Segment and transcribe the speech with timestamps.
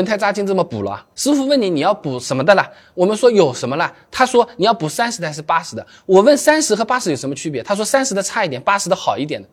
[0.00, 1.04] 轮胎扎进这么补了？
[1.14, 2.66] 师傅问你你要补什么的了？
[2.94, 3.92] 我们说有什么了？
[4.10, 5.86] 他说你要补三十的还是八十的？
[6.06, 7.62] 我问三十和八十有什么区别？
[7.62, 9.48] 他说三十的差一点，八十的好一点的。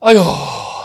[0.00, 0.24] 哎呦！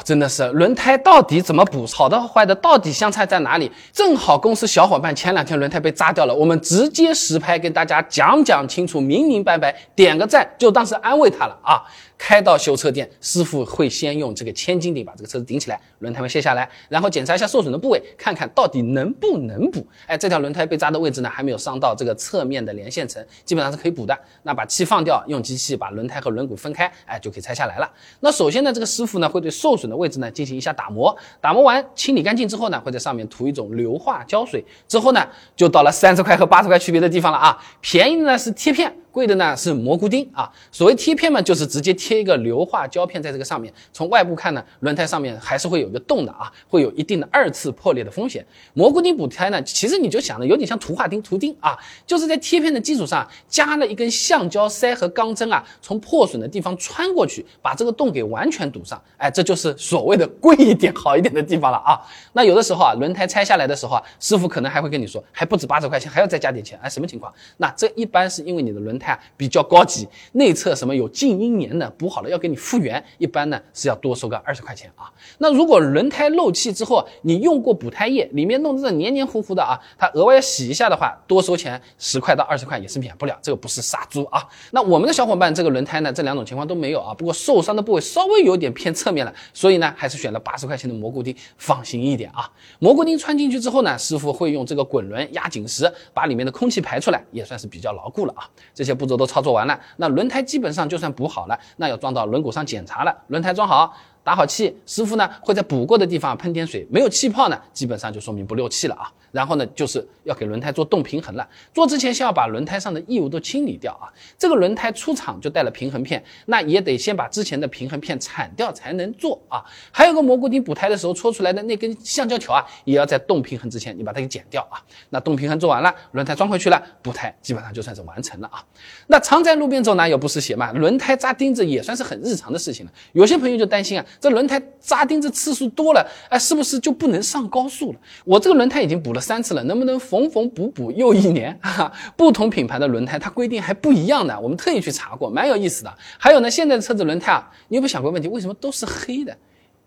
[0.07, 1.85] 真的是轮胎到底怎么补？
[1.87, 3.69] 好的坏的到底相差在哪里？
[3.91, 11.83] 正好公司小伙伴前两天轮胎被扎掉了，我们直接实拍跟大家讲讲清楚，明明白白，点个赞就当是安慰他了啊！
[12.17, 19.85] 开到修车店，师傅会先用这个千斤顶把这个车子顶起来，轮胎会卸下来，然后检查一下受损的部位，看看到底能不能补。
[20.07, 24.17] 哎，这条轮胎被扎的位置呢，还没有伤到这个侧面的连线层，基本上是可以补的。
[24.43, 27.91] 那把气放掉，用机器把轮胎和轮毂分开，哎，就可以拆下来了。
[28.21, 38.95] 那首先呢，这个师傅呢会对受损的位置呢进行一下打磨，打磨完清理干净之后呢，会在上面涂一种硫化胶水，之后呢就到了三十块和八十块区别的地方了啊，便宜的呢是贴片。
[39.17, 43.73] 贵的呢是蘑菇钉啊，所谓贴片嘛，就是直接贴一个硫化胶片在这个上面。
[43.91, 48.45] 从外部看呢，轮胎上面还是会有一个洞的啊，会有一定的二次破裂的风险。
[48.75, 59.01] 蘑菇钉补胎呢，其实你就想着有点像图画钉、图钉啊，就是在贴片的基础上加了一根橡胶塞和钢针啊，从破损的地方穿过去，把这个洞给完全堵上。
[59.17, 61.99] 哎，这就是所谓的贵一点、好一点的地方了啊。
[62.33, 66.77] 那有的时候啊，轮胎拆下来的时候啊，师傅可能还会跟你说，还不止八十块钱，还要再加点钱。
[66.83, 67.33] 哎，什么情况？
[67.57, 69.06] 那这一般是因为你的轮胎。
[69.35, 75.11] 比较高级，内侧什么有静音棉的，补好了要给你复原，一般呢是要多收个二十块钱啊。
[75.37, 84.43] 那如果轮胎漏气之后，你用过补胎液，里面弄得黏黏糊糊的啊，它额外要洗一下的话，多收钱十块到二十块也是免不了，这个不是杀猪啊。
[84.71, 92.49] 那我们的小伙伴这个轮胎呢，这两种情况都没有啊，不过受伤的部位稍微有点偏侧面了，所以呢还是选了八十块钱的蘑菇钉，放心一点啊。
[92.79, 98.47] 蘑菇钉穿进去之后呢，师傅会用这个滚轮压紧实，把里面的空气排出来，也算是比较牢固了啊。
[98.73, 99.27] 这这些步骤都。
[99.27, 103.13] 操作完了，那轮胎基本上就算补好了，那要装到轮毂上检查了。
[103.27, 103.93] 轮胎装好。
[104.27, 109.09] 打好气，师傅呢会在补过的地方喷点水，没有气泡呢，基本上就说明不漏气了啊。
[109.31, 111.47] 然后呢，就是要给轮胎做动平衡了。
[111.73, 114.11] 做之前先要把轮胎上的异物都清理掉啊。
[114.37, 119.63] 这个轮胎出厂就带了平衡片，那也得先把之前的平衡片铲掉才能做啊。
[119.91, 124.81] 还有个蘑菇钉补胎的时候戳出来的那根橡胶条啊，也要在动平衡之前你把它给剪掉啊。
[125.09, 128.63] 那动平衡做完了，轮胎装回去了，补胎基本上就算是完成了啊。
[129.07, 130.73] 那常在路边走哪有不湿鞋嘛？
[130.73, 132.91] 轮胎扎钉子也算是很日常的事情了。
[133.13, 134.05] 有些朋友就担心啊。
[134.19, 137.99] 这轮胎扎钉子次数多了，哎，是不是就不能上高速了？
[138.25, 141.57] 我这个轮胎已经补了三次了，能不能缝缝补补又一年？
[141.61, 145.93] 哈，不同品牌的轮胎它规定还不一样的，我们特意去查过，蛮有意思的。
[146.17, 148.27] 还有呢，现在的车子轮胎啊，你有没有想过问题？
[148.27, 149.35] 为什么都是黑的？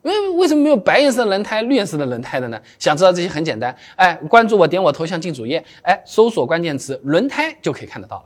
[0.03, 2.59] 为为什么没有白颜色轮胎、绿颜色的轮胎的呢？
[2.79, 8.25] 想知道这些很简单，哎，关注我，点我头像进主页，哎，搜索关键词轮胎就可以看得到了。